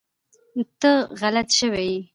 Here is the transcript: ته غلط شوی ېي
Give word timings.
ته 0.81 0.91
غلط 1.21 1.47
شوی 1.57 1.87
ېي 1.95 1.99